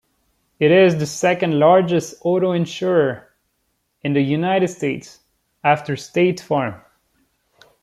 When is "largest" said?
1.59-2.15